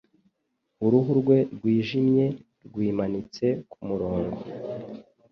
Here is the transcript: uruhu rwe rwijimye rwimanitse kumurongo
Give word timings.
uruhu 0.85 1.11
rwe 1.19 1.37
rwijimye 1.55 2.25
rwimanitse 2.67 3.47
kumurongo 3.69 4.39